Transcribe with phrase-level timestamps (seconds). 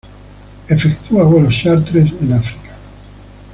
[0.67, 2.71] Efectúa vuelos chárter en África.